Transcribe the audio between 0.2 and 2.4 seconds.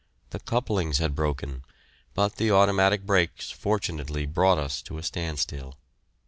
The couplings had broken, but